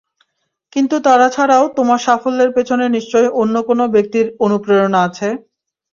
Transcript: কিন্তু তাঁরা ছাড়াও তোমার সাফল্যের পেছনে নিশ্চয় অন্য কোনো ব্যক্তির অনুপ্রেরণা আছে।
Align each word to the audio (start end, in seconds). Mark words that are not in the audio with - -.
কিন্তু 0.73 0.95
তাঁরা 1.05 1.27
ছাড়াও 1.35 1.65
তোমার 1.77 1.99
সাফল্যের 2.05 2.51
পেছনে 2.55 2.85
নিশ্চয় 2.95 3.27
অন্য 3.41 3.55
কোনো 3.69 3.83
ব্যক্তির 3.95 4.25
অনুপ্রেরণা 4.45 4.99
আছে। 5.07 5.27